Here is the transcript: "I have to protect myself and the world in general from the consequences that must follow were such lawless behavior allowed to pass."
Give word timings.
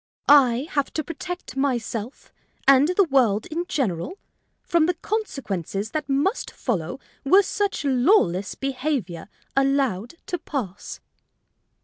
"I 0.27 0.67
have 0.71 0.91
to 0.93 1.03
protect 1.03 1.55
myself 1.55 2.33
and 2.67 2.87
the 2.87 3.03
world 3.03 3.45
in 3.51 3.67
general 3.67 4.17
from 4.63 4.87
the 4.87 4.95
consequences 4.95 5.91
that 5.91 6.09
must 6.09 6.49
follow 6.49 6.99
were 7.23 7.43
such 7.43 7.85
lawless 7.85 8.55
behavior 8.55 9.29
allowed 9.55 10.15
to 10.25 10.39
pass." 10.39 11.01